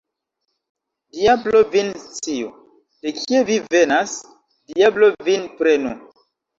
Diablo 1.17 1.61
vin 1.75 1.93
sciu, 2.07 2.49
de 3.03 3.15
kie 3.21 3.45
vi 3.53 3.61
venas, 3.77 4.19
diablo 4.75 5.15
vin 5.31 5.51
prenu! 5.63 5.99